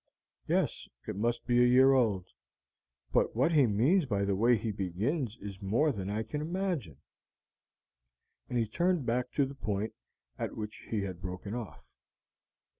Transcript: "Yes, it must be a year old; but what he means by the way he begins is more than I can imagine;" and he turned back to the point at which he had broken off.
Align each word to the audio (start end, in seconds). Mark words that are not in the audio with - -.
"Yes, 0.47 0.89
it 1.07 1.15
must 1.15 1.45
be 1.45 1.61
a 1.63 1.67
year 1.67 1.93
old; 1.93 2.25
but 3.13 3.35
what 3.35 3.51
he 3.51 3.67
means 3.67 4.05
by 4.05 4.25
the 4.25 4.35
way 4.35 4.57
he 4.57 4.71
begins 4.71 5.37
is 5.37 5.61
more 5.61 5.91
than 5.91 6.09
I 6.09 6.23
can 6.23 6.41
imagine;" 6.41 6.97
and 8.49 8.57
he 8.57 8.67
turned 8.67 9.05
back 9.05 9.31
to 9.33 9.45
the 9.45 9.53
point 9.53 9.93
at 10.39 10.57
which 10.57 10.87
he 10.89 11.01
had 11.01 11.21
broken 11.21 11.53
off. 11.53 11.85